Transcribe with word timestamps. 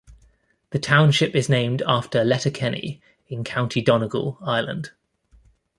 The 0.71 0.79
township 0.79 1.35
is 1.35 1.47
named 1.47 1.83
after 1.85 2.23
Letterkenny 2.23 2.99
in 3.27 3.43
County 3.43 3.83
Donegal, 3.83 4.39
Ireland. 4.41 4.89